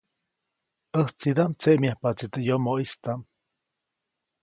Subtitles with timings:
[0.95, 3.21] ʼÄjtsidaʼm tseʼmyajpaʼtsi teʼ yomoʼistaʼm.